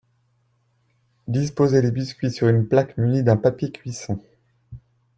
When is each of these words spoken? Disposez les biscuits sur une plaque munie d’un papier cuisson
Disposez 1.27 1.79
les 1.83 1.91
biscuits 1.91 2.31
sur 2.31 2.47
une 2.47 2.67
plaque 2.67 2.97
munie 2.97 3.21
d’un 3.21 3.37
papier 3.37 3.71
cuisson 3.71 4.19